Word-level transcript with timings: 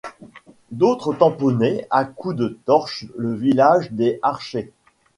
D’autres 0.71 1.13
tamponnaient 1.13 1.85
à 1.91 2.05
coups 2.05 2.35
de 2.35 2.57
torches 2.65 3.05
le 3.17 3.35
visage 3.35 3.91
des 3.91 4.17
archers. 4.23 4.73